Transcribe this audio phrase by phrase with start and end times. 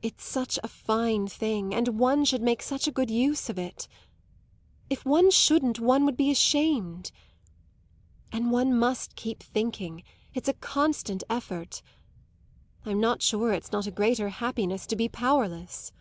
[0.00, 3.88] It's such a fine thing, and one should make such a good use of it.
[4.88, 7.12] If one shouldn't one would be ashamed.
[8.32, 10.02] And one must keep thinking;
[10.32, 11.82] it's a constant effort.
[12.86, 15.92] I'm not sure it's not a greater happiness to be powerless."